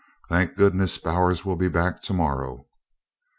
[0.29, 2.65] "Thank goodness, Bowers will be back to morrow!"